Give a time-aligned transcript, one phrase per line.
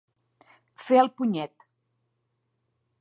[0.85, 1.67] Fer el punyet.